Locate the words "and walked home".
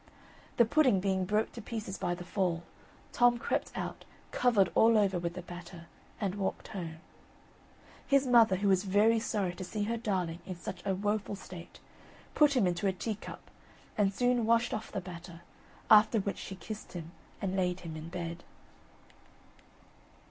6.19-6.95